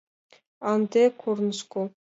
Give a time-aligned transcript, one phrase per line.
[0.67, 1.81] —А ынде— корнышко!